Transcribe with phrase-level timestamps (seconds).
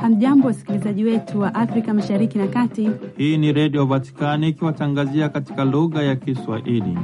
[0.00, 2.90] Hamjambo, wasikilizaji wetu wa Afrika Mashariki na Kati.
[3.16, 6.98] Hii ni Redio Vatikani ikiwatangazia katika lugha ya Kiswahili.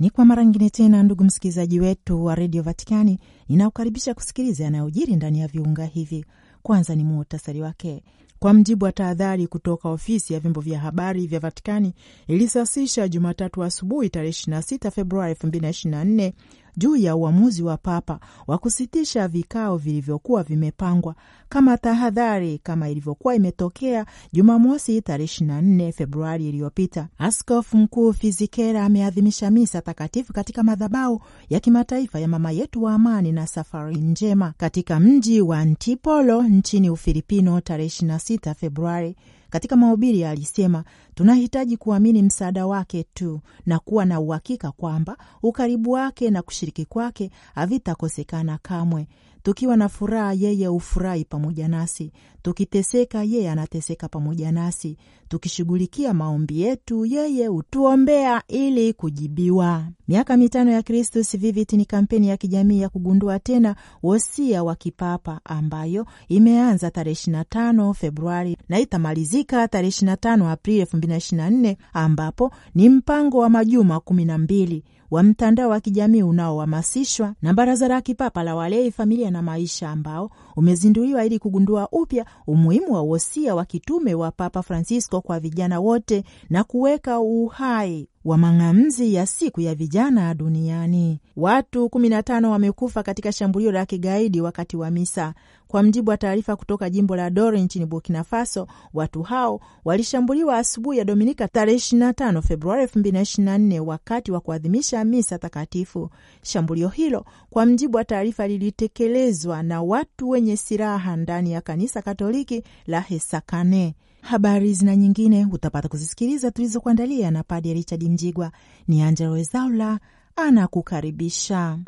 [0.00, 5.40] Ni kwa mara ngine tena, ndugu msikilizaji wetu wa redio Vatikani, ninakukaribisha kusikiliza yanayojiri ndani
[5.40, 6.24] ya viunga hivi.
[6.62, 8.02] Kwanza ni muhtasari wake.
[8.38, 11.94] Kwa mjibu wa tahadhari kutoka ofisi ya vyombo vya habari vya Vatikani
[12.26, 16.32] ilisasisha Jumatatu asubuhi tarehe 26 Februari 2024
[16.76, 21.14] juu ya uamuzi wa Papa wa kusitisha vikao vilivyokuwa vimepangwa
[21.48, 27.08] kama tahadhari, kama ilivyokuwa imetokea Jumamosi tarehe 24 Februari iliyopita.
[27.18, 33.32] Askofu Mkuu Fizikera ameadhimisha misa takatifu katika madhabahu ya kimataifa ya Mama Yetu wa Amani
[33.32, 39.16] na Safari Njema katika mji wa Antipolo nchini Ufilipino tarehe 26 Februari.
[39.50, 40.84] Katika mahubiri alisema
[41.16, 47.30] tunahitaji kuamini msaada wake tu na kuwa na uhakika kwamba ukaribu wake na kushiriki kwake
[47.54, 49.08] havitakosekana kamwe.
[49.42, 54.96] Tukiwa na furaha, yeye hufurahi pamoja nasi; tukiteseka, yeye anateseka pamoja nasi;
[55.28, 59.84] tukishughulikia maombi yetu, yeye hutuombea ili kujibiwa.
[60.08, 65.40] Miaka mitano ya Christus Vivit ni kampeni ya kijamii ya kugundua tena wosia wa kipapa
[65.44, 73.48] ambayo imeanza tarehe 25 Februari na itamalizika tarehe 25 Aprili 2024 ambapo ni mpango wa
[73.50, 78.90] majuma kumi na mbili wa mtandao wa kijamii unaohamasishwa na Baraza la Kipapa la Walei,
[78.90, 84.62] Familia na Maisha, ambao umezinduliwa ili kugundua upya umuhimu wa wosia wa kitume wa Papa
[84.62, 91.20] Francisco kwa vijana wote na kuweka uhai wa mang'amzi ya siku ya vijana duniani.
[91.36, 95.34] Watu 15 wamekufa katika shambulio la kigaidi wakati wa misa.
[95.68, 100.98] Kwa mjibu wa taarifa kutoka jimbo la Dore nchini Burkina Faso, watu hao walishambuliwa asubuhi
[100.98, 106.10] ya Dominika tarehe 25 Februari 2024 wakati wa kuadhimisha misa takatifu.
[106.42, 112.62] Shambulio hilo, kwa mjibu wa taarifa, lilitekelezwa na watu wenye silaha ndani ya kanisa Katoliki
[112.86, 113.94] la Hesakane.
[114.20, 118.52] Habari zina nyingine utapata kuzisikiliza tulizokuandalia na Padre Richard Mjigwa.
[118.88, 119.98] Ni Angela Wezaula
[120.36, 121.78] anakukaribisha.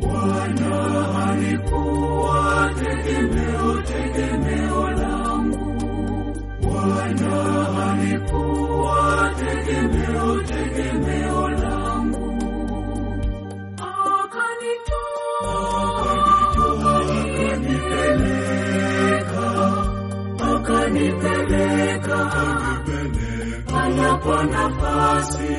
[0.00, 5.70] Bwana alikuwa tegemeo, tegemeo langu.
[21.08, 22.30] Akanipeleka,
[23.66, 25.56] panapo nafasi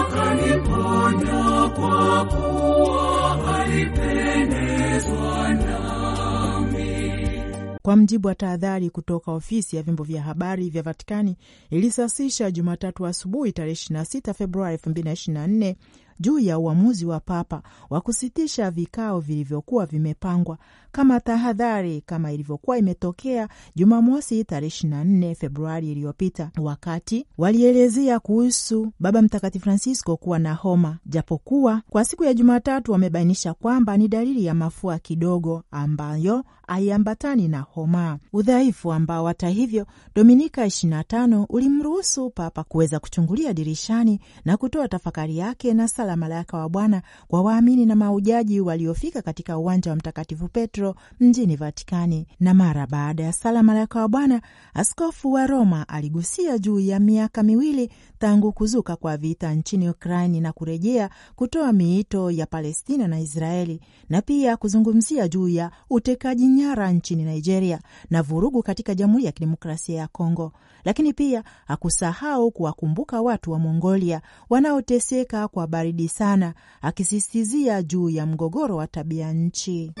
[0.00, 7.12] akaniponya kwa kuwa alipendezwa nami.
[7.82, 11.36] Kwa mjibu wa tahadhari kutoka ofisi ya vyombo vya habari vya Vatikani
[11.70, 15.74] ilisasisha Jumatatu asubuhi tarehe 26 Februari 2024
[16.20, 20.58] juu ya uamuzi wa Papa wa kusitisha vikao vilivyokuwa vimepangwa
[20.96, 29.64] kama tahadhari, kama ilivyokuwa imetokea Jumamosi tarehe 24 Februari iliyopita, wakati walielezea kuhusu Baba Mtakatifu
[29.64, 34.98] Francisco kuwa na homa, japokuwa kwa siku ya Jumatatu wamebainisha kwamba ni dalili ya mafua
[34.98, 43.52] kidogo ambayo haiambatani na homa, udhaifu ambao hata hivyo Dominika 25 ulimruhusu Papa kuweza kuchungulia
[43.52, 49.22] dirishani na kutoa tafakari yake na sala Malaika wa Bwana kwa waamini na maujaji waliofika
[49.22, 50.85] katika uwanja wa Mtakatifu Petro
[51.20, 52.26] mjini Vatikani.
[52.40, 54.40] Na mara baada ya sala Malaika wa Bwana,
[54.74, 60.52] askofu wa Roma aligusia juu ya miaka miwili tangu kuzuka kwa vita nchini Ukraini na
[60.52, 67.24] kurejea kutoa miito ya Palestina na Israeli, na pia kuzungumzia juu ya utekaji nyara nchini
[67.24, 67.80] Nigeria
[68.10, 70.52] na vurugu katika Jamhuri ya Kidemokrasia ya Kongo.
[70.84, 74.20] Lakini pia hakusahau kuwakumbuka watu wa Mongolia
[74.50, 79.92] wanaoteseka kwa baridi sana, akisisitizia juu ya mgogoro wa tabia nchi.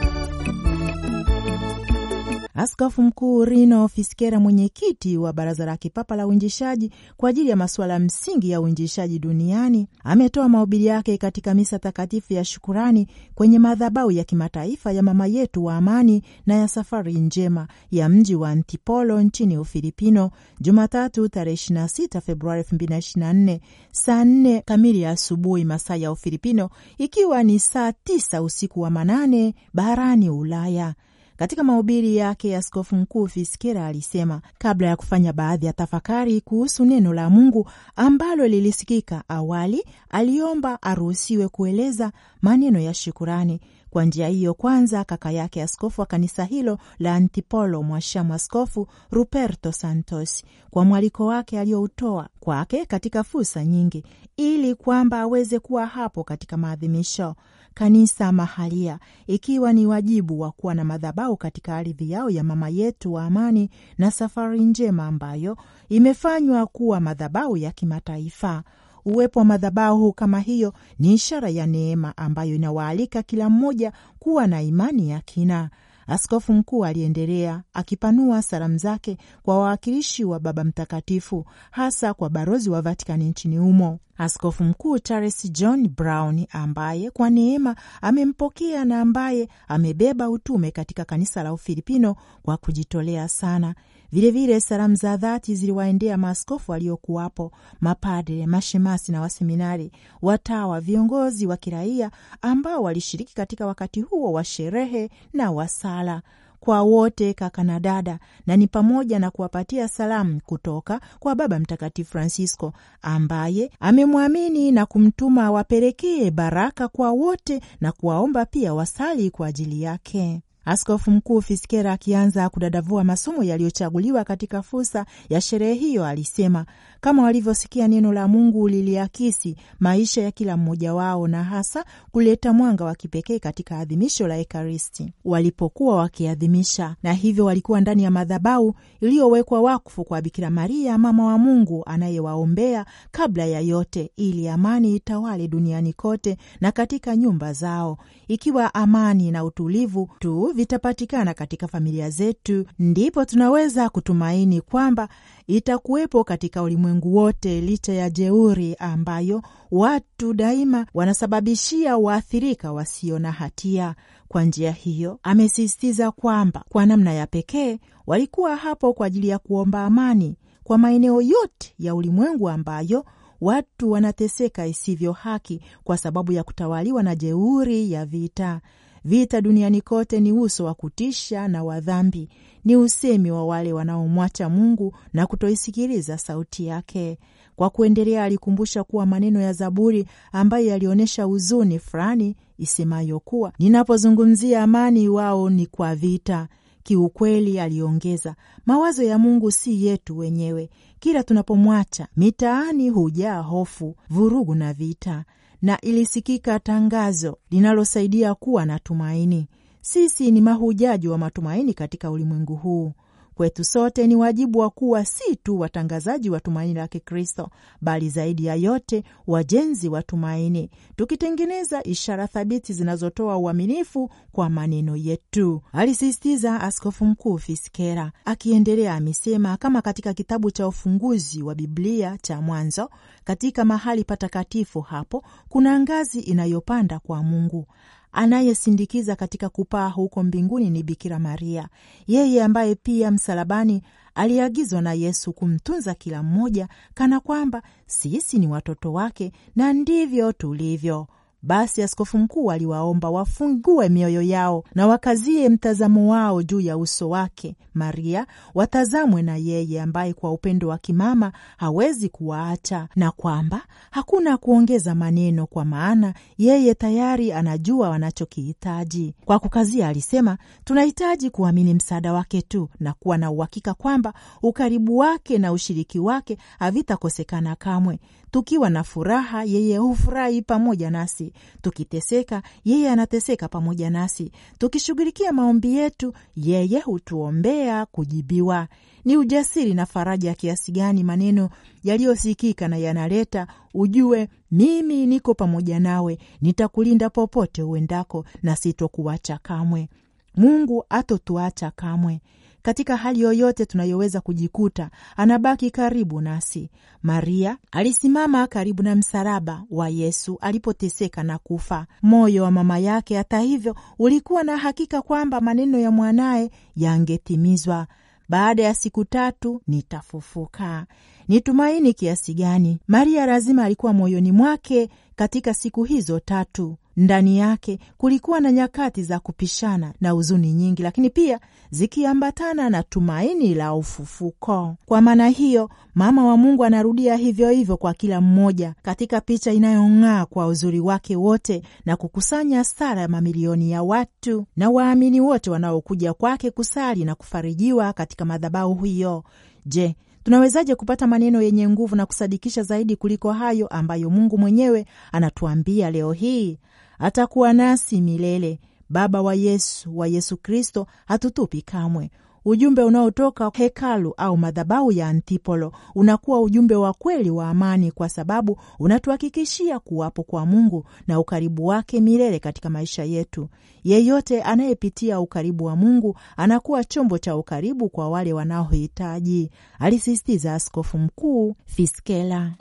[2.58, 7.98] Askofu Mkuu Rino Fiskera, mwenyekiti wa Baraza la Kipapa la Uinjishaji kwa ajili ya masuala
[7.98, 14.24] msingi ya uinjishaji duniani, ametoa mahubiri yake katika misa takatifu ya shukurani kwenye madhabahu ya
[14.24, 19.58] kimataifa ya Mama Yetu wa Amani na ya Safari Njema ya mji wa Antipolo nchini
[19.58, 20.30] Ufilipino,
[20.60, 23.58] Jumatatu tarehe 26 Februari 2024
[23.92, 29.54] saa 4 kamili ya asubuhi masaa ya Ufilipino, ikiwa ni saa 9 usiku wa manane
[29.74, 30.94] barani Ulaya.
[31.36, 37.14] Katika mahubiri yake, askofu mkuu Fiskera alisema kabla ya kufanya baadhi ya tafakari kuhusu neno
[37.14, 42.12] la Mungu ambalo lilisikika awali, aliomba aruhusiwe kueleza
[42.42, 43.60] maneno ya shukurani
[43.96, 49.72] Kwa njia hiyo, kwanza kaka yake askofu wa kanisa hilo la Antipolo, mwashamu askofu Ruperto
[49.72, 54.04] Santos, kwa mwaliko wake aliyoutoa kwake katika fursa nyingi,
[54.36, 57.34] ili kwamba aweze kuwa hapo katika maadhimisho
[57.74, 63.12] kanisa mahalia, ikiwa ni wajibu wa kuwa na madhabahu katika ardhi yao ya mama yetu
[63.12, 65.56] wa amani na safari njema ambayo
[65.88, 68.62] imefanywa kuwa madhabahu ya kimataifa.
[69.06, 74.62] Uwepo wa madhabahu kama hiyo ni ishara ya neema ambayo inawaalika kila mmoja kuwa na
[74.62, 75.70] imani ya kina.
[76.06, 82.82] Askofu mkuu aliendelea akipanua salamu zake kwa wawakilishi wa Baba Mtakatifu, hasa kwa barozi wa
[82.82, 90.30] Vatikani nchini humo, Askofu Mkuu Charles John Brown, ambaye kwa neema amempokea na ambaye amebeba
[90.30, 93.74] utume katika kanisa la Ufilipino kwa kujitolea sana.
[94.12, 99.92] Vilevile salamu za dhati ziliwaendea maaskofu waliokuwapo, mapadre, mashemasi na waseminari,
[100.22, 102.10] watawa, viongozi wa kiraia
[102.42, 106.22] ambao walishiriki katika wakati huo wa sherehe na wasala
[106.60, 112.10] kwa wote kaka na dada, na ni pamoja na kuwapatia salamu kutoka kwa Baba Mtakatifu
[112.10, 119.82] Francisco ambaye amemwamini na kumtuma awapelekee baraka kwa wote na kuwaomba pia wasali kwa ajili
[119.82, 120.40] yake.
[120.68, 126.66] Askofu Mkuu Fiskera akianza kudadavua masomo yaliyochaguliwa katika fursa ya sherehe hiyo alisema
[127.00, 132.84] kama walivyosikia neno la Mungu liliakisi maisha ya kila mmoja wao na hasa kuleta mwanga
[132.84, 139.60] wa kipekee katika adhimisho la Ekaristi walipokuwa wakiadhimisha, na hivyo walikuwa ndani ya madhabahu iliyowekwa
[139.60, 145.92] wakfu kwa Bikira Maria, mama wa Mungu anayewaombea kabla ya yote, ili amani itawale duniani
[145.92, 147.98] kote na katika nyumba zao.
[148.28, 155.08] Ikiwa amani na utulivu tu vitapatikana katika familia zetu, ndipo tunaweza kutumaini kwamba
[155.46, 163.94] itakuwepo katika ulimwengu wote, licha ya jeuri ambayo watu daima wanasababishia waathirika wasio na hatia.
[164.28, 169.84] Kwa njia hiyo, amesisitiza kwamba kwa namna ya pekee walikuwa hapo kwa ajili ya kuomba
[169.84, 173.04] amani kwa maeneo yote ya ulimwengu ambayo
[173.40, 178.60] watu wanateseka isivyo haki kwa sababu ya kutawaliwa na jeuri ya vita.
[179.06, 182.28] Vita duniani kote ni uso wa kutisha na wa dhambi,
[182.64, 187.18] ni usemi wa wale wanaomwacha Mungu na kutoisikiliza sauti yake.
[187.56, 195.08] Kwa kuendelea, alikumbusha kuwa maneno ya Zaburi ambayo yalionyesha huzuni fulani isemayo kuwa ninapozungumzia amani,
[195.08, 196.48] wao ni kwa vita.
[196.82, 198.34] Kiukweli, aliongeza,
[198.66, 200.70] mawazo ya Mungu si yetu wenyewe.
[201.00, 205.24] Kila tunapomwacha, mitaani hujaa hofu, vurugu na vita
[205.62, 209.48] na ilisikika tangazo linalosaidia kuwa na tumaini.
[209.80, 212.92] Sisi ni mahujaji wa matumaini katika ulimwengu huu.
[213.36, 217.50] Kwetu sote ni wajibu wa kuwa si tu watangazaji wa tumaini la Kikristo,
[217.80, 225.62] bali zaidi ya yote wajenzi wa tumaini, tukitengeneza ishara thabiti zinazotoa uaminifu kwa maneno yetu,
[225.72, 228.12] alisisitiza Askofu Mkuu Fiskera.
[228.24, 232.90] Akiendelea amesema, kama katika kitabu cha ufunguzi wa Biblia cha Mwanzo,
[233.24, 237.66] katika mahali patakatifu hapo kuna ngazi inayopanda kwa Mungu
[238.12, 241.68] anayesindikiza katika kupaa huko mbinguni ni Bikira Maria,
[242.06, 243.82] yeye ambaye pia msalabani
[244.14, 251.06] aliagizwa na Yesu kumtunza kila mmoja kana kwamba sisi ni watoto wake, na ndivyo tulivyo.
[251.46, 257.56] Basi askofu mkuu aliwaomba wafungue mioyo yao na wakazie mtazamo wao juu ya uso wake
[257.74, 264.94] Maria, watazamwe na yeye ambaye kwa upendo wa kimama hawezi kuwaacha, na kwamba hakuna kuongeza
[264.94, 269.14] maneno, kwa maana yeye tayari anajua wanachokihitaji.
[269.24, 275.38] Kwa kukazia, alisema tunahitaji kuamini msaada wake tu na kuwa na uhakika kwamba ukaribu wake
[275.38, 277.98] na ushiriki wake havitakosekana kamwe.
[278.30, 286.12] Tukiwa na furaha, yeye hufurahi pamoja nasi; tukiteseka, yeye anateseka pamoja nasi; tukishughulikia maombi yetu,
[286.36, 288.68] yeye hutuombea kujibiwa.
[289.04, 291.50] Ni ujasiri na faraja ya kiasi gani maneno
[291.84, 299.88] yaliyosikika na yanaleta ujue, mimi niko pamoja nawe, nitakulinda popote uendako, na sitokuacha kamwe.
[300.36, 302.20] Mungu atotuacha kamwe.
[302.66, 306.70] Katika hali yoyote tunayoweza kujikuta, anabaki karibu nasi.
[307.02, 311.86] Maria alisimama karibu na msalaba wa Yesu alipoteseka na kufa.
[312.02, 317.86] Moyo wa mama yake, hata hivyo, ulikuwa na hakika kwamba maneno ya mwanaye yangetimizwa:
[318.28, 320.86] baada ya siku tatu nitafufuka.
[321.28, 327.78] Ni tumaini kiasi gani Maria lazima alikuwa moyoni mwake katika siku hizo tatu ndani yake
[327.98, 334.76] kulikuwa na nyakati za kupishana na huzuni nyingi, lakini pia zikiambatana na tumaini la ufufuko.
[334.86, 340.26] Kwa maana hiyo, mama wa Mungu anarudia hivyo hivyo kwa kila mmoja katika picha inayong'aa
[340.26, 346.14] kwa uzuri wake wote na kukusanya sala ya mamilioni ya watu na waamini wote wanaokuja
[346.14, 349.24] kwake kusali na kufarijiwa katika madhabahu hiyo.
[349.66, 355.90] Je, tunawezaje kupata maneno yenye nguvu na kusadikisha zaidi kuliko hayo ambayo Mungu mwenyewe anatuambia
[355.90, 356.58] leo hii?
[356.98, 358.60] Atakuwa nasi milele.
[358.88, 362.10] Baba wa Yesu wa Yesu Kristo hatutupi kamwe.
[362.48, 368.58] Ujumbe unaotoka hekalu au madhabahu ya Antipolo unakuwa ujumbe wa kweli wa amani, kwa sababu
[368.78, 373.48] unatuhakikishia kuwapo kwa Mungu na ukaribu wake milele katika maisha yetu.
[373.84, 381.56] Yeyote anayepitia ukaribu wa Mungu anakuwa chombo cha ukaribu kwa wale wanaohitaji, alisisitiza Askofu Mkuu
[381.64, 382.52] Fiskela.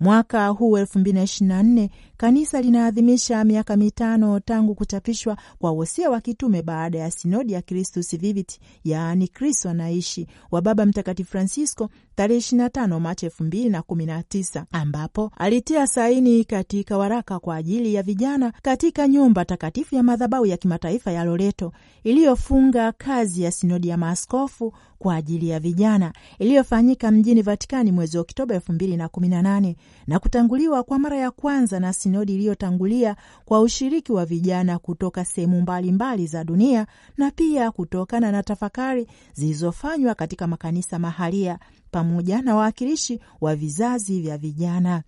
[0.00, 5.70] Mwaka huu elfu mbili na ishirini na nne kanisa linaadhimisha miaka mitano tangu kuchapishwa kwa
[5.72, 11.30] wosia wa kitume baada ya sinodi ya Christus Vivit, yaani Kristo anaishi, wa Baba Mtakatifu
[11.30, 17.38] Francisco tarehe 25 Machi elfu mbili na kumi na tisa ambapo alitia saini katika waraka
[17.38, 21.72] kwa ajili ya vijana katika nyumba takatifu ya madhabahu ya kimataifa ya Loreto
[22.04, 28.54] iliyofunga kazi ya sinodi ya maaskofu kwa ajili ya vijana iliyofanyika mjini Vatikani mwezi Oktoba
[28.54, 33.16] elfu mbili na kumi na nane na kutanguliwa kwa mara ya kwanza na sinodi iliyotangulia
[33.44, 40.14] kwa ushiriki wa vijana kutoka sehemu mbalimbali za dunia na pia kutokana na tafakari zilizofanywa
[40.14, 41.58] katika makanisa mahalia
[41.96, 45.02] pamoja na wawakilishi wa vizazi vya vijana.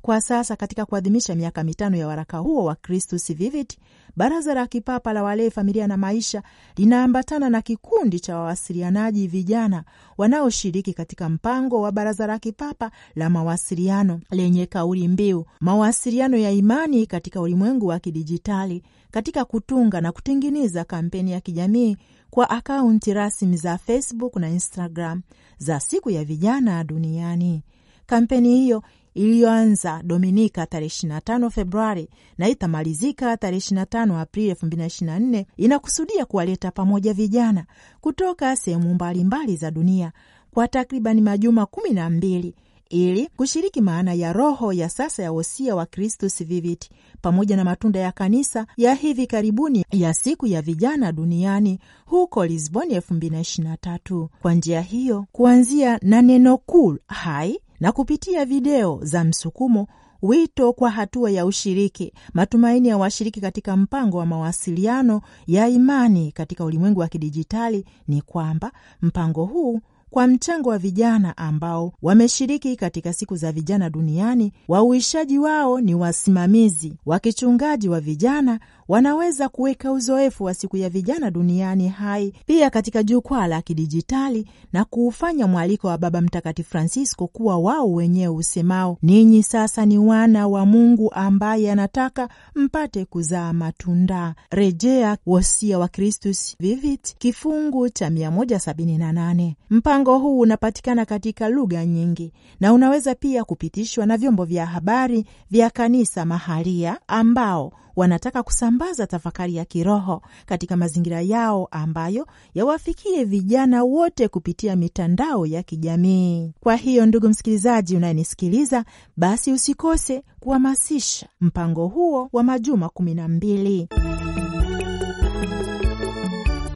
[0.00, 3.78] Kwa sasa katika kuadhimisha miaka mitano ya waraka huo wa Christus Vivit,
[4.16, 6.42] Baraza la Kipapa la Walei, Familia na Maisha
[6.76, 9.84] linaambatana na kikundi cha wawasilianaji vijana
[10.18, 17.06] wanaoshiriki katika mpango wa Baraza la Kipapa la Mawasiliano lenye kauli mbiu mawasiliano ya imani
[17.06, 21.96] katika ulimwengu wa kidijitali, katika kutunga na kutengeneza kampeni ya kijamii
[22.34, 25.22] kwa akaunti rasmi za Facebook na Instagram
[25.58, 27.62] za siku ya vijana duniani.
[28.06, 28.82] Kampeni hiyo
[29.14, 32.08] iliyoanza Dominika tarehe 25 Februari
[32.38, 37.66] na itamalizika tarehe 25 Aprili 2024 inakusudia kuwaleta pamoja vijana
[38.00, 40.12] kutoka sehemu mbalimbali za dunia
[40.54, 42.54] kwa takribani majuma kumi na mbili
[42.92, 46.90] ili kushiriki maana ya roho ya sasa ya wosia wa Christus Vivit
[47.22, 52.96] pamoja na matunda ya kanisa ya hivi karibuni ya siku ya vijana duniani huko Lisboni
[52.98, 54.28] 2023.
[54.42, 59.86] Kwa njia hiyo, kuanzia na neno kuu hai na kupitia video za msukumo
[60.22, 66.64] wito kwa hatua ya ushiriki, matumaini ya washiriki katika mpango wa mawasiliano ya imani katika
[66.64, 68.72] ulimwengu wa kidijitali ni kwamba
[69.02, 69.80] mpango huu
[70.12, 76.92] kwa mchango wa vijana ambao wameshiriki katika siku za vijana duniani, wauishaji wao ni wasimamizi
[77.06, 78.60] wa kichungaji wa vijana
[78.92, 84.84] wanaweza kuweka uzoefu wa siku ya vijana duniani hai pia katika jukwaa la kidijitali na
[84.84, 90.66] kuufanya mwaliko wa Baba Mtakatifu Francisco kuwa wao wenyewe usemao, ninyi sasa ni wana wa
[90.66, 94.34] Mungu ambaye anataka mpate kuzaa matunda.
[94.50, 99.52] Rejea wosia wa Christus Vivit kifungu cha 178.
[99.70, 105.70] Mpango huu unapatikana katika lugha nyingi na unaweza pia kupitishwa na vyombo vya habari vya
[105.70, 114.28] kanisa mahalia ambao wanataka kusambaza tafakari ya kiroho katika mazingira yao ambayo yawafikie vijana wote
[114.28, 116.52] kupitia mitandao ya kijamii.
[116.60, 118.84] Kwa hiyo, ndugu msikilizaji unayenisikiliza,
[119.16, 123.88] basi usikose kuhamasisha mpango huo wa majuma kumi na mbili.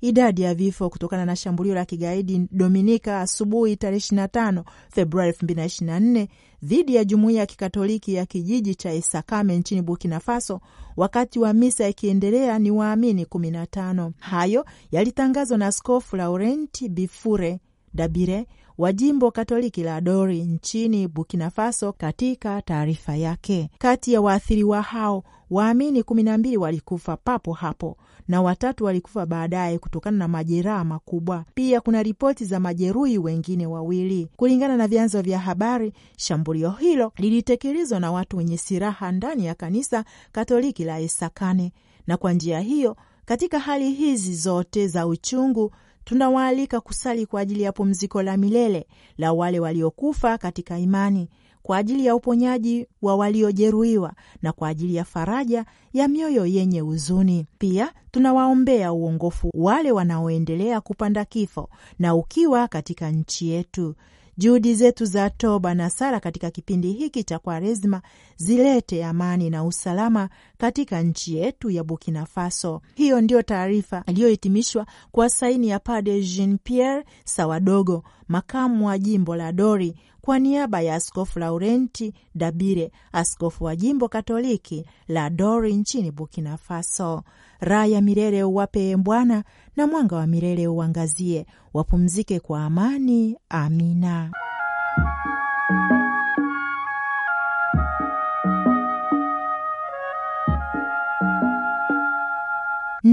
[0.06, 6.26] Idadi ya vifo kutokana na shambulio la kigaidi Dominika asubuhi tarehe 25 Februari 2024
[6.62, 10.60] dhidi ya jumuiya ya kikatoliki ya kijiji cha Isakame nchini Burkina Faso
[10.96, 14.10] wakati wa misa ikiendelea ni waamini 15.
[14.18, 17.60] Hayo yalitangazwa na Askofu Laurenti Bifure
[17.94, 18.46] Dabire
[18.78, 21.92] wa jimbo Katoliki la Dori nchini Burkina Faso.
[21.92, 27.96] Katika taarifa yake, kati ya waathiriwa hao waamini kumi na mbili walikufa papo hapo
[28.28, 31.44] na watatu walikufa baadaye kutokana na majeraha makubwa.
[31.54, 34.28] Pia kuna ripoti za majeruhi wengine wawili.
[34.36, 40.04] Kulingana na vyanzo vya habari, shambulio hilo lilitekelezwa na watu wenye silaha ndani ya kanisa
[40.32, 41.72] Katoliki la Esakane,
[42.06, 45.72] na kwa njia hiyo, katika hali hizi zote za uchungu
[46.06, 48.86] tunawaalika kusali kwa ajili ya pumziko la milele
[49.18, 51.28] la wale waliokufa katika imani
[51.62, 57.46] kwa ajili ya uponyaji wa waliojeruhiwa na kwa ajili ya faraja ya mioyo yenye huzuni.
[57.58, 63.94] Pia tunawaombea uongofu wale wanaoendelea kupanda kifo na ukiwa katika nchi yetu.
[64.38, 68.02] Juhudi zetu za toba na sala katika kipindi hiki cha Kwaresma
[68.36, 70.28] zilete amani na usalama
[70.58, 72.82] katika nchi yetu ya Burkina Faso.
[72.94, 79.52] Hiyo ndiyo taarifa iliyohitimishwa kwa saini ya Padre Jean Pierre Sawadogo, makamu wa jimbo la
[79.52, 79.94] Dori,
[80.26, 87.22] kwa niaba ya Askofu Laurenti Dabire, askofu wa jimbo Katoliki la Dori nchini Burkina Faso.
[87.60, 89.44] Raha ya milele uwape Bwana,
[89.76, 91.46] na mwanga wa milele uangazie.
[91.74, 93.36] Wapumzike kwa amani.
[93.48, 94.30] Amina.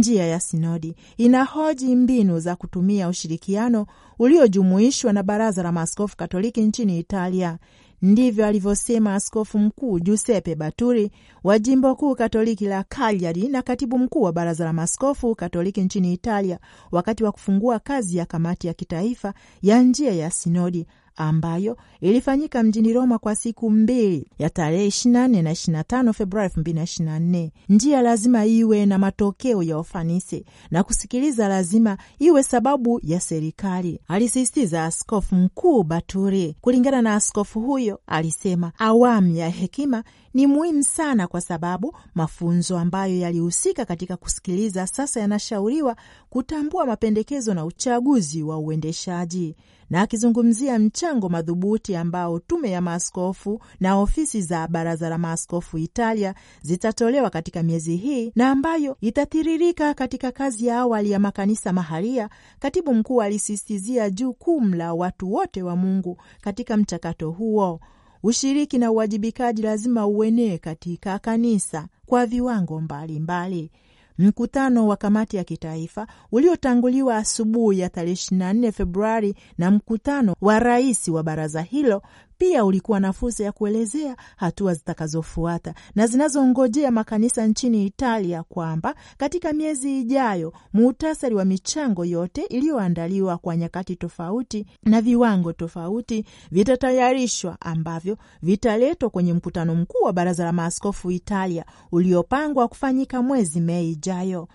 [0.04, 3.86] Njia ya sinodi inahoji mbinu za kutumia ushirikiano
[4.20, 7.58] uliojumuishwa na Baraza la Maaskofu Katoliki nchini Italia.
[8.02, 11.12] Ndivyo alivyosema Askofu Mkuu Giuseppe Baturi
[11.44, 16.14] wa jimbo kuu Katoliki la Cagliari na katibu mkuu wa Baraza la Maaskofu Katoliki nchini
[16.14, 16.60] Italia
[16.92, 22.94] wakati wa kufungua kazi ya kamati ya kitaifa ya njia ya sinodi ambayo ilifanyika mjini
[22.94, 27.50] Roma kwa siku mbili ya tarehe 24 na 25 Februari 2024.
[27.70, 34.86] Njia lazima iwe na matokeo ya ufanisi na kusikiliza lazima iwe sababu ya serikali, alisisitiza
[34.86, 36.56] Askofu Mkuu Baturi.
[36.62, 40.04] Kulingana na askofu huyo, alisema awamu ya hekima
[40.34, 45.96] ni muhimu sana kwa sababu mafunzo ambayo yalihusika katika kusikiliza sasa yanashauriwa
[46.30, 49.56] kutambua mapendekezo na uchaguzi wa uendeshaji.
[49.94, 56.36] Na akizungumzia mchango madhubuti ambao tume ya maaskofu na ofisi za baraza la maaskofu Italia
[56.62, 62.94] zitatolewa katika miezi hii na ambayo itatiririka katika kazi ya awali ya makanisa mahalia, katibu
[62.94, 67.80] mkuu alisistizia jukumu la watu wote wa Mungu katika mchakato huo.
[68.24, 73.72] Ushiriki na uwajibikaji lazima uenee katika kanisa kwa viwango mbalimbali mbali.
[74.18, 81.08] Mkutano wa kamati ya kitaifa uliotanguliwa asubuhi ya tarehe 24 Februari na mkutano wa rais
[81.08, 82.02] wa baraza hilo
[82.44, 89.54] pia ulikuwa na fursa ya kuelezea hatua zitakazofuata na zinazongojea makanisa nchini Italia, kwamba katika
[89.54, 98.18] miezi ijayo muhtasari wa michango yote iliyoandaliwa kwa nyakati tofauti na viwango tofauti vitatayarishwa, ambavyo
[98.42, 104.48] vitaletwa kwenye mkutano mkuu wa baraza la maaskofu Italia uliopangwa kufanyika mwezi Mei ijayo.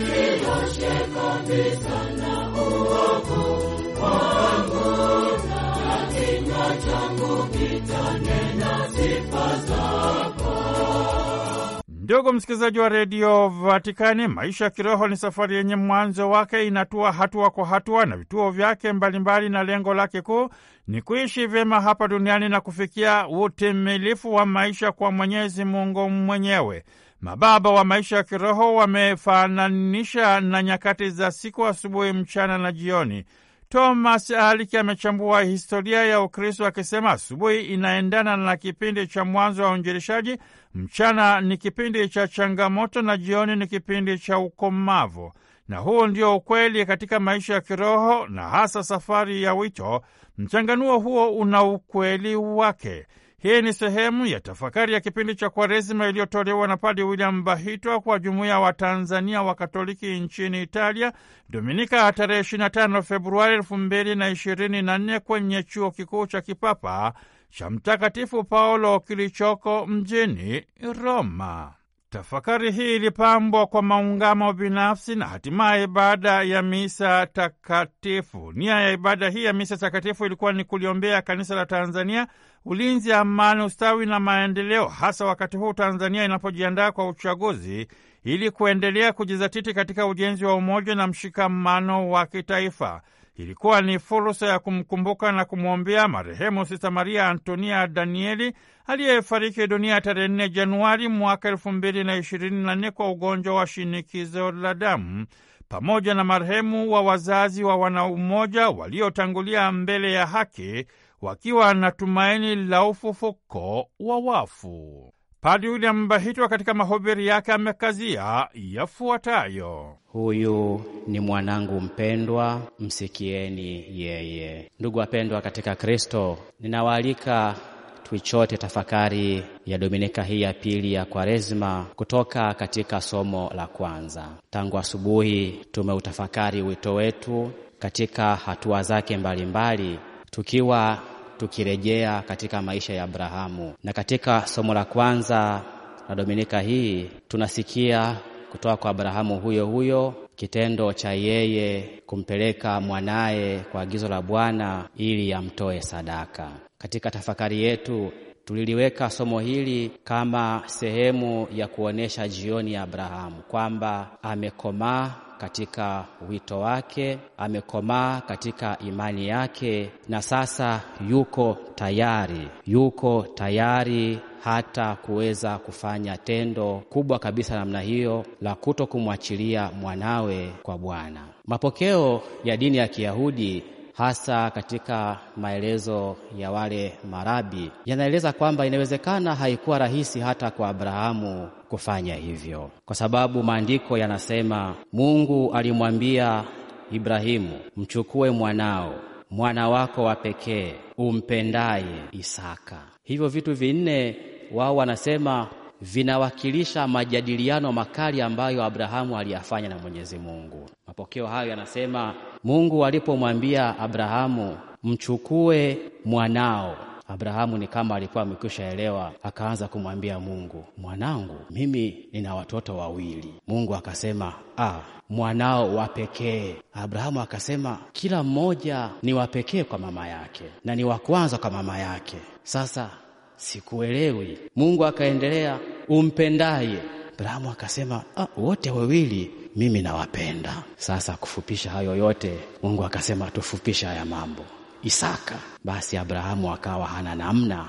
[12.09, 17.51] Ndugu msikilizaji wa redio Vatikani, maisha ya kiroho ni safari yenye mwanzo wake, inatua hatua
[17.51, 20.49] kwa hatua na vituo vyake mbalimbali, na lengo lake kuu
[20.87, 26.85] ni kuishi vyema hapa duniani na kufikia utimilifu wa maisha kwa Mwenyezi Mungu mwenyewe.
[27.21, 33.25] Mababa wa maisha ya kiroho wamefananisha na nyakati za siku, asubuhi, mchana na jioni.
[33.71, 40.37] Thomas Aliki amechambua historia ya Ukristo akisema asubuhi inaendana na kipindi cha mwanzo wa uinjilishaji,
[40.75, 45.33] mchana ni kipindi cha changamoto na jioni ni kipindi cha ukomavu.
[45.69, 50.03] Na huu ndio ukweli katika maisha ya kiroho na hasa safari ya wito.
[50.39, 53.07] Mchanganuo huo una ukweli wake.
[53.39, 58.19] Hii ni sehemu ya tafakari ya kipindi cha Kwaresima iliyotolewa na Padi William Bahitwa kwa
[58.19, 61.13] jumuiya wa Tanzania wa Katoliki nchini Italia,
[61.49, 67.13] Dominika tarehe 25 Februari 2024 kwenye chuo kikuu cha kipapa
[67.51, 70.65] cha Mtakatifu Paulo kilichoko mjini
[71.03, 71.75] Roma.
[72.11, 78.53] Tafakari hii ilipambwa kwa maungamo binafsi na hatimaye ibada ya misa takatifu.
[78.53, 82.27] Nia ya ibada hii ya misa takatifu ilikuwa ni kuliombea kanisa la Tanzania
[82.65, 87.89] ulinzi, amani, ustawi na maendeleo, hasa wakati huu Tanzania inapojiandaa kwa uchaguzi
[88.25, 93.03] ili kuendelea kujizatiti katika ujenzi wa umoja na mshikamano wa kitaifa.
[93.39, 98.53] Ilikuwa ni fursa ya kumkumbuka na kumwombea marehemu Sista Maria Antonia Danieli
[98.87, 103.67] aliyefariki dunia tarehe 4 Januari mwaka elfu mbili na ishirini na nne kwa ugonjwa wa
[103.67, 105.27] shinikizo la damu,
[105.69, 110.87] pamoja na marehemu wa wazazi wa wanaumoja waliotangulia mbele ya haki
[111.23, 115.13] wakiwa na tumaini la ufufuko wa wafu.
[115.41, 124.71] Padri William Bahitwa katika mahubiri yake amekazia yafuatayo: Huyu ni mwanangu mpendwa, msikieni yeye.
[124.81, 127.55] Ndugu wapendwa katika Kristo, ninawaalika
[128.03, 134.29] tuichote tafakari ya dominika hii ya pili ya Kwaresma kutoka katika somo la kwanza.
[134.51, 139.99] Tangu asubuhi tumeutafakari wito wetu katika hatua zake mbalimbali mbali,
[140.31, 140.99] tukiwa
[141.39, 143.75] tukirejea katika maisha ya Abrahamu.
[143.85, 145.63] Na katika somo la kwanza
[146.09, 148.17] la Dominika hii tunasikia
[148.53, 155.33] kutoka kwa Abrahamu huyo huyo kitendo cha yeye kumpeleka mwanaye kwa agizo la Bwana ili
[155.33, 156.49] amtoe sadaka.
[156.79, 158.13] Katika tafakari yetu
[158.49, 167.19] tuliliweka somo hili kama sehemu ya kuonesha jioni ya Abrahamu kwamba amekomaa katika wito wake,
[167.39, 170.81] amekomaa katika imani yake, na sasa
[171.11, 179.71] yuko tayari, yuko tayari hata kuweza kufanya tendo kubwa kabisa namna hiyo la kuto kumwachilia
[179.81, 181.21] mwanawe kwa Bwana.
[181.47, 183.63] Mapokeo ya dini ya Kiyahudi
[183.99, 192.15] hasa katika maelezo ya wale marabi yanaeleza kwamba inawezekana haikuwa rahisi hata kwa Abrahamu kufanya
[192.15, 196.45] hivyo, kwa sababu maandiko yanasema Mungu alimwambia
[196.93, 198.95] Ibrahimu, mchukue mwanao,
[199.31, 202.79] mwana wako wa pekee umpendaye Isaka.
[203.05, 204.17] Hivyo vitu vinne
[204.53, 205.49] wao wanasema
[205.81, 210.71] vinawakilisha majadiliano makali ambayo Abrahamu aliyafanya na Mwenyezi Mungu.
[210.87, 216.77] Mapokeo hayo yanasema Mungu alipomwambia Abrahamu mchukue mwanao,
[217.09, 223.35] Abrahamu ni kama alikuwa amekwisha elewa, akaanza kumwambia Mungu, mwanangu, mimi nina watoto wawili.
[223.49, 226.55] Mungu akasema ah, mwanao wa pekee.
[226.75, 231.51] Abrahamu akasema kila mmoja ni wa pekee kwa mama yake na ni wa kwanza kwa
[231.51, 232.17] mama yake.
[232.43, 232.91] Sasa
[233.37, 234.39] sikuelewi.
[234.57, 236.79] Mungu akaendelea, umpendaye.
[237.19, 240.63] Abrahamu akasema ah, wote wawili mimi nawapenda.
[240.77, 244.43] Sasa kufupisha hayo yote, Mungu akasema tufupisha haya mambo,
[244.83, 245.35] Isaka.
[245.65, 247.69] Basi Abrahamu akawa hana namna,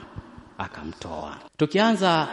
[0.57, 1.38] akamtoa.
[1.57, 2.27] Tukianza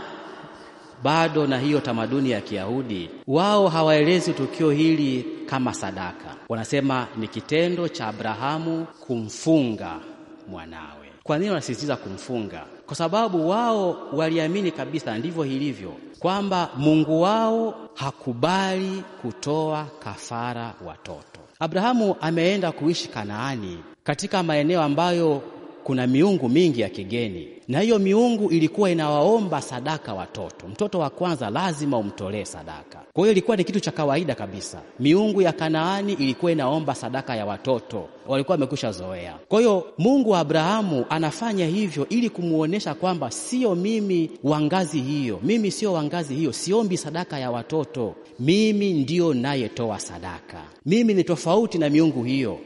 [1.02, 7.88] bado na hiyo tamaduni ya Kiyahudi, wao hawaelezi tukio hili kama sadaka, wanasema ni kitendo
[7.88, 10.00] cha Abrahamu kumfunga
[10.48, 11.07] mwanawe.
[11.22, 12.64] Kwa nini wanasisitiza kumfunga?
[12.87, 21.40] Kwa sababu wao waliamini kabisa, ndivyo ilivyo, kwamba Mungu wao hakubali kutoa kafara watoto.
[21.61, 25.42] Abrahamu ameenda kuishi Kanaani, katika maeneo ambayo
[25.87, 30.68] kuna miungu mingi ya kigeni, na hiyo miungu ilikuwa inawaomba sadaka watoto.
[30.68, 32.99] Mtoto wa kwanza lazima umtolee sadaka.
[33.12, 34.81] Kwa hiyo ilikuwa ni kitu cha kawaida kabisa.
[35.01, 39.35] Miungu ya Kanaani ilikuwa inaomba sadaka ya watoto, walikuwa wamekwisha zoea.
[39.49, 45.40] Kwa hiyo Mungu wa Abrahamu anafanya hivyo ili kumwonyesha kwamba sio mimi wa ngazi hiyo,
[45.42, 51.25] mimi sio wa ngazi hiyo, siombi sadaka ya watoto, mimi ndiyo nayetoa sadaka, mimi ni
[51.25, 52.59] tofauti na miungu hiyo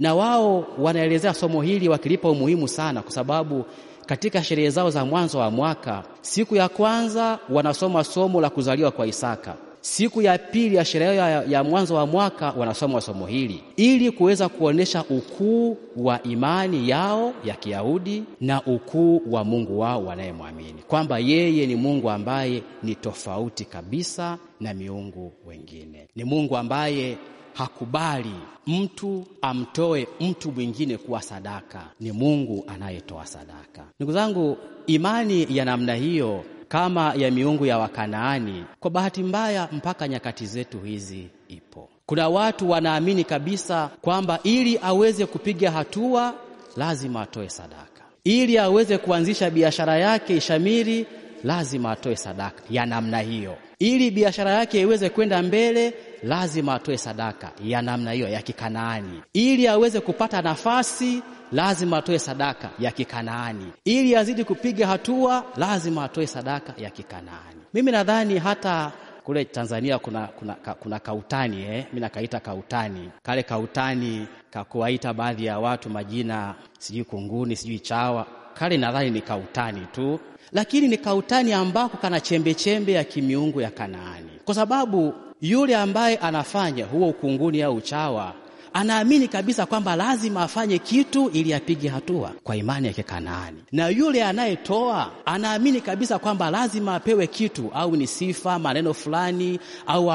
[0.00, 3.64] na wao wanaelezea somo hili wakilipa umuhimu sana, kwa sababu
[4.06, 9.06] katika sherehe zao za mwanzo wa mwaka, siku ya kwanza wanasoma somo la kuzaliwa kwa
[9.06, 9.54] Isaka.
[9.80, 13.62] Siku ya pili ya sherehe ya, ya mwanzo wa mwaka wanasoma somo hili.
[13.76, 20.82] Ili kuweza kuonesha ukuu wa imani yao ya Kiyahudi na ukuu wa Mungu wao wanayemwamini.
[20.88, 27.18] Kwamba yeye ni Mungu ambaye ni tofauti kabisa na miungu wengine, ni Mungu ambaye
[27.60, 28.34] hakubali
[28.66, 31.80] mtu amtoe mtu mwingine kuwa sadaka.
[32.00, 33.84] Ni Mungu anayetoa sadaka.
[33.98, 40.08] Ndugu zangu, imani ya namna hiyo kama ya miungu ya Wakanaani, kwa bahati mbaya, mpaka
[40.08, 41.88] nyakati zetu hizi ipo.
[42.06, 46.34] Kuna watu wanaamini kabisa kwamba ili aweze kupiga hatua
[46.76, 51.06] lazima atoe sadaka, ili aweze kuanzisha biashara yake ishamiri
[51.44, 57.50] lazima atoe sadaka ya namna hiyo, ili biashara yake iweze kwenda mbele lazima atoe sadaka
[57.64, 59.22] ya namna hiyo ya Kikanaani.
[59.32, 63.66] Ili aweze kupata nafasi, lazima atoe sadaka ya Kikanaani.
[63.84, 67.60] Ili azidi kupiga hatua, lazima atoe sadaka ya Kikanaani.
[67.74, 68.92] Mimi nadhani hata
[69.24, 71.84] kule Tanzania kuna, kuna, kuna kautani eh?
[71.88, 78.76] Mimi nakaita kautani, kale kautani kakuwaita baadhi ya watu majina, sijui kunguni, sijui chawa, kale
[78.76, 80.20] nadhani ni kautani tu,
[80.52, 86.16] lakini ni kautani ambako kana chembe chembe ya kimiungu ya Kanaani, kwa sababu yule ambaye
[86.16, 88.34] anafanya huo ukunguni au uchawa
[88.72, 94.24] anaamini kabisa kwamba lazima afanye kitu ili apige hatua kwa imani ya Kikanaani, na yule
[94.24, 100.06] anayetoa anaamini kabisa kwamba lazima apewe kitu, au ni sifa, maneno fulani, au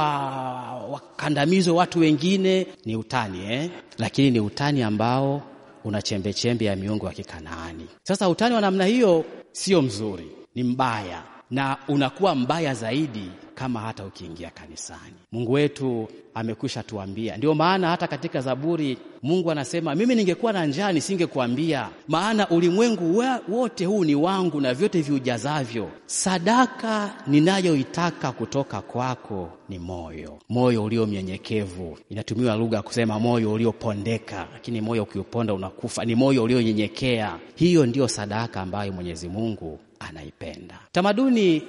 [0.92, 2.68] wakandamizwe watu wengine.
[2.86, 3.70] Ni utani eh?
[3.98, 5.42] Lakini ni utani ambao
[5.84, 7.88] una chembechembe ya miungu ya Kikanaani.
[8.04, 14.06] Sasa utani wa namna hiyo sio mzuri, ni mbaya, na unakuwa mbaya zaidi kama hata
[14.06, 15.14] ukiingia kanisani.
[15.32, 17.38] Mungu wetu amekwisha tuambia.
[17.38, 23.86] Ndio maana hata katika Zaburi Mungu anasema, mimi ningekuwa na njaa nisingekuambia, maana ulimwengu wote
[23.86, 25.90] huu ni wangu na vyote viujazavyo.
[26.06, 31.98] Sadaka ninayoitaka kutoka kwako ni moyo, moyo ulio mnyenyekevu.
[32.10, 36.06] Inatumiwa lugha ya kusema moyo uliopondeka, lakini moyo ukiuponda unakufa.
[36.06, 37.40] Ni moyo ulionyenyekea.
[37.56, 40.80] Hiyo ndiyo sadaka ambayo Mwenyezi Mungu anaipenda.
[40.92, 41.62] Tamaduni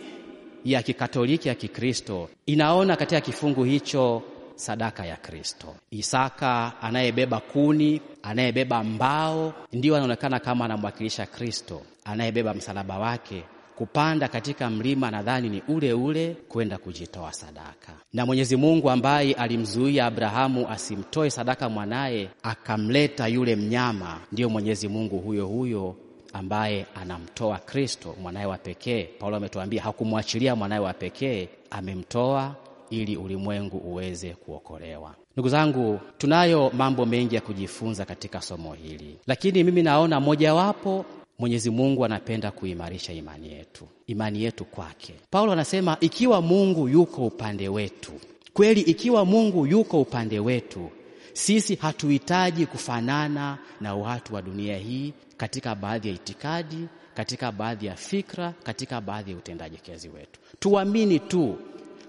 [0.66, 4.22] ya Kikatoliki ya Kikristo inaona katika kifungu hicho
[4.54, 5.74] sadaka ya Kristo.
[5.90, 13.44] Isaka anayebeba kuni, anayebeba mbao, ndiyo anaonekana kama anamwakilisha Kristo, anayebeba msalaba wake
[13.76, 17.92] kupanda katika mlima, nadhani ni ule ule kwenda kujitoa sadaka.
[18.12, 25.18] Na Mwenyezi Mungu ambaye alimzuia Abrahamu asimtoe sadaka mwanaye, akamleta yule mnyama, ndiyo Mwenyezi Mungu
[25.18, 25.96] huyo huyo
[26.38, 29.02] ambaye anamtoa Kristo mwanaye wa pekee.
[29.18, 32.54] Paulo ametuambia hakumwachilia mwanaye wa pekee, amemtoa
[32.90, 35.14] ili ulimwengu uweze kuokolewa.
[35.32, 41.04] Ndugu zangu, tunayo mambo mengi ya kujifunza katika somo hili, lakini mimi naona mojawapo,
[41.38, 45.14] Mwenyezi Mungu anapenda kuimarisha imani yetu, imani yetu kwake.
[45.30, 48.12] Paulo anasema ikiwa Mungu yuko upande wetu,
[48.52, 50.90] kweli, ikiwa Mungu yuko upande wetu,
[51.36, 56.78] sisi hatuhitaji kufanana na watu wa dunia hii katika baadhi ya itikadi,
[57.14, 60.40] katika baadhi ya fikra, katika baadhi ya utendaji kazi wetu.
[60.58, 61.58] Tuamini tu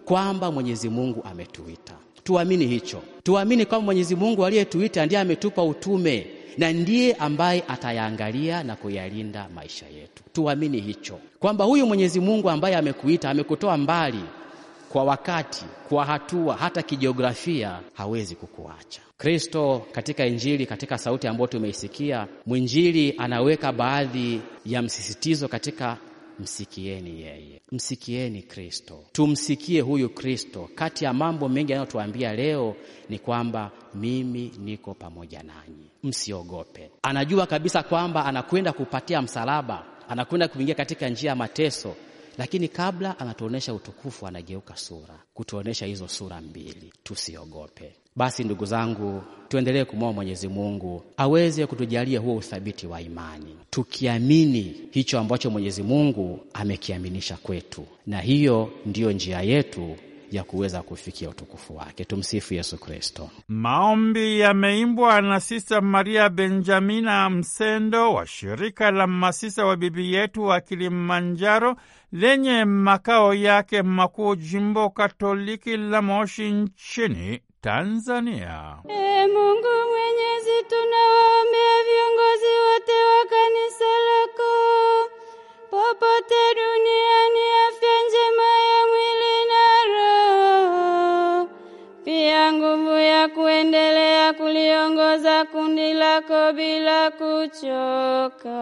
[0.05, 6.73] kwamba Mwenyezi Mungu ametuita, tuamini hicho, tuamini kwamba Mwenyezi Mungu aliyetuita ndiye ametupa utume na
[6.73, 10.23] ndiye ambaye atayaangalia na kuyalinda maisha yetu.
[10.33, 14.19] Tuamini hicho kwamba huyu Mwenyezi Mungu ambaye amekuita, amekutoa mbali
[14.97, 19.01] kwa wakati, kwa hatua, hata kijiografia, hawezi kukuacha.
[19.17, 25.97] Kristo katika Injili, katika sauti ambayo tumeisikia, mwinjili anaweka baadhi ya msisitizo katika
[26.39, 30.69] msikieni yeye, msikieni Kristo, tumsikie huyu Kristo.
[30.75, 32.75] Kati ya mambo mengi anayotuambia leo
[33.09, 36.91] ni kwamba mimi niko pamoja nanyi, msiogope.
[37.01, 41.95] Anajua kabisa kwamba anakwenda kupatia msalaba, anakwenda kuingia katika njia ya mateso,
[42.37, 47.95] lakini kabla anatuonesha utukufu, anageuka sura kutuonesha hizo sura mbili, tusiogope.
[48.15, 55.19] Basi ndugu zangu, tuendelee kumwomba Mwenyezi Mungu aweze kutujalia huo uthabiti wa imani, tukiamini hicho
[55.19, 59.95] ambacho Mwenyezi Mungu amekiaminisha kwetu, na hiyo ndiyo njia yetu
[60.31, 62.05] ya kuweza kufikia utukufu wake.
[62.05, 63.29] Tumsifu Yesu Kristo.
[63.47, 70.61] Maombi yameimbwa na Sista Maria Benjamina Msendo wa shirika la masista wa Bibi Yetu wa
[70.61, 71.75] Kilimanjaro
[72.11, 78.77] lenye makao yake makuu jimbo Katoliki la Moshi nchini Tanzania.
[78.89, 84.51] E Mungu Mwenyezi, tunawaombea viongozi wote wa kanisa lako
[85.69, 86.35] popote
[92.11, 98.53] pia nguvu ya kuendelea kuliongoza kundi lako bila kuchoka,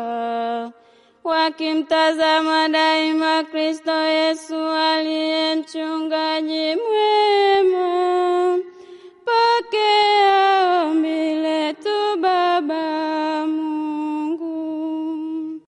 [1.24, 8.60] wakimtazama daima Kristo Yesu aliye mchungaji mwema.
[9.26, 14.52] Pokea ombi letu Baba Mungu.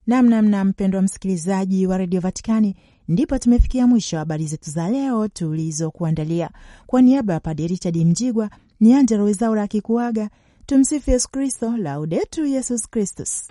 [0.06, 2.76] Namnamna mpendwa msikilizaji wa redio Vatikani,
[3.08, 6.50] ndipo tumefikia mwisho wa habari zetu za leo tulizokuandalia.
[6.86, 10.30] Kwa niaba ya Padre Richard Mjigwa ni Angela Wezaura akikuaga.
[10.66, 13.48] Tumsifu Yesu Kristo, Laudetur Yesus Kristus.